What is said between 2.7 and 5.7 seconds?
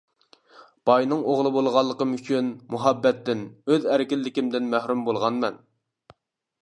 مۇھەببەتتىن، ئۆز ئەركىنلىكىمدىن مەھرۇم بولغانمەن.